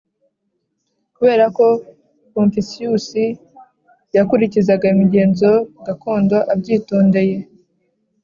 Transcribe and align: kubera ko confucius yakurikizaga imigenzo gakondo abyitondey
kubera 1.15 1.45
ko 1.57 1.65
confucius 2.33 3.07
yakurikizaga 4.15 4.85
imigenzo 4.93 5.49
gakondo 5.85 6.37
abyitondey 6.53 7.31